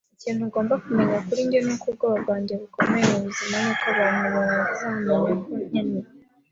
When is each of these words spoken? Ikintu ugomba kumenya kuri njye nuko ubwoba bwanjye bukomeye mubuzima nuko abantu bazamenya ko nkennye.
Ikintu 0.15 0.41
ugomba 0.47 0.73
kumenya 0.83 1.17
kuri 1.27 1.41
njye 1.47 1.59
nuko 1.65 1.85
ubwoba 1.91 2.17
bwanjye 2.23 2.53
bukomeye 2.61 3.05
mubuzima 3.11 3.55
nuko 3.63 3.83
abantu 3.93 4.23
bazamenya 4.35 5.15
ko 5.23 5.27
nkennye. 5.69 6.01